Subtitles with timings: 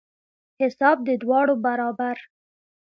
[0.61, 2.15] حساب د دواړو برابر.